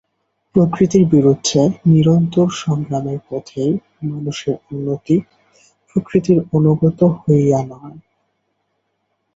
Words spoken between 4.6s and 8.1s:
উন্নতি, প্রকৃতির অনুগত হইয়া নয়।